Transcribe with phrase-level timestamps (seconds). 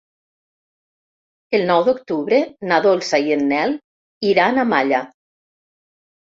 [1.57, 2.41] El nou d'octubre
[2.73, 3.79] na Dolça i en Nel
[4.33, 5.07] iran a Malla.